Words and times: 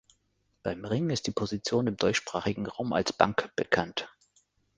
Beim 0.63 0.83
Ringen 0.83 1.11
ist 1.11 1.27
die 1.27 1.31
Position 1.31 1.85
im 1.85 1.95
deutschsprachigen 1.95 2.65
Raum 2.65 2.91
als 2.91 3.13
„Bank“ 3.13 3.51
bekannt. 3.55 4.09